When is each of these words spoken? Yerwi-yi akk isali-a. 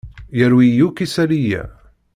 Yerwi-yi 0.37 0.83
akk 0.89 0.99
isali-a. 1.05 1.63